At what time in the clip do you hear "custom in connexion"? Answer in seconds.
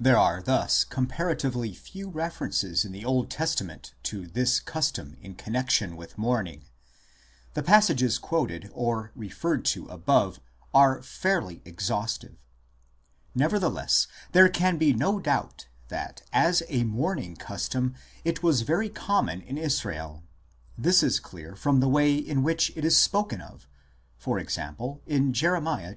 4.58-5.94